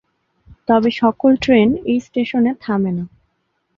তবে 0.67 0.89
সকল 1.01 1.31
ট্রেন 1.41 1.69
এই 1.85 1.99
স্টেশনে 1.99 2.51
থামে 2.61 2.91
না। 2.91 3.05